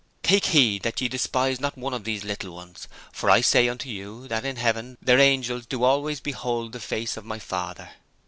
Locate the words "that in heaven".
4.29-4.97